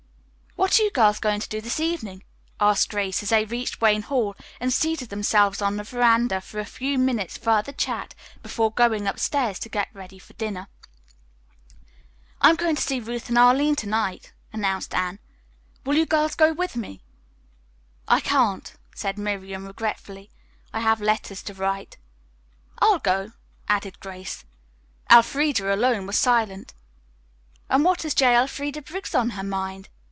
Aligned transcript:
"What 0.57 0.79
are 0.79 0.83
you 0.83 0.91
girls 0.91 1.19
going 1.19 1.39
to 1.39 1.49
do 1.49 1.59
this 1.59 1.79
evening?" 1.79 2.23
asked 2.59 2.89
Grace, 2.89 3.23
as 3.23 3.29
they 3.29 3.45
reached 3.45 3.81
Wayne 3.81 4.03
Hall 4.03 4.35
and 4.59 4.71
seated 4.71 5.09
themselves 5.09 5.59
on 5.59 5.75
the 5.77 5.83
veranda 5.83 6.39
for 6.39 6.59
a 6.59 6.65
few 6.65 6.99
minutes' 6.99 7.35
further 7.37 7.71
chat 7.71 8.13
before 8.43 8.71
going 8.71 9.07
upstairs 9.07 9.57
to 9.59 9.69
get 9.69 9.89
ready 9.91 10.19
for 10.19 10.33
dinner. 10.33 10.67
"I 12.41 12.51
am 12.51 12.57
going 12.57 12.75
to 12.75 12.81
see 12.81 12.99
Ruth 12.99 13.27
and 13.27 13.39
Arline 13.39 13.75
to 13.77 13.87
night," 13.87 14.33
announced 14.53 14.93
Anne. 14.93 15.19
"Will 15.83 15.95
you 15.97 16.05
girls 16.05 16.35
go 16.35 16.53
with 16.53 16.75
me?" 16.75 17.01
"I 18.07 18.19
can't," 18.19 18.73
said 18.93 19.17
Miriam 19.17 19.65
regretfully. 19.65 20.29
"I 20.73 20.81
have 20.81 21.01
letters 21.01 21.41
to 21.43 21.55
write." 21.55 21.97
"I'll 22.77 22.99
go," 22.99 23.31
agreed 23.67 23.99
Grace. 23.99 24.45
Elfreda 25.11 25.73
alone 25.73 26.05
was 26.05 26.19
silent. 26.19 26.75
"And 27.67 27.83
what 27.83 28.03
has 28.03 28.13
J. 28.13 28.35
Elfreda 28.35 28.83
Briggs 28.83 29.15
on 29.15 29.31
her 29.31 29.43
mind?" 29.43 29.89